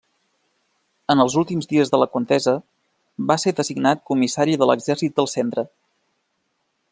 En 1.13 1.19
els 1.25 1.35
últims 1.41 1.69
dies 1.73 1.91
de 1.95 1.99
la 2.03 2.07
contesa 2.15 2.55
va 3.33 3.37
ser 3.43 3.53
designat 3.61 4.01
comissari 4.13 4.57
de 4.63 4.69
l'Exèrcit 4.71 5.19
del 5.21 5.31
Centre. 5.39 5.67